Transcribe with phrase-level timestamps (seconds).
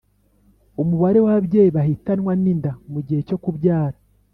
[0.81, 3.97] umubare w'ababyeyi bahitanwa n'inda mu gihe cyo kubyara